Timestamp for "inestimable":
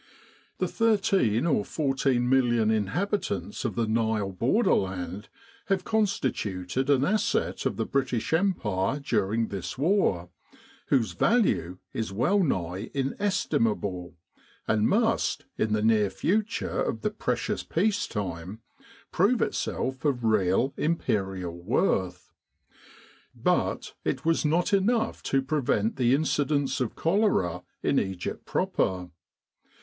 12.95-14.15